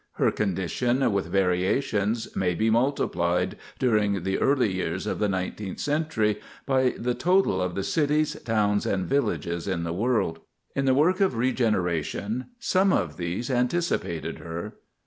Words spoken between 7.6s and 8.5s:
of the cities,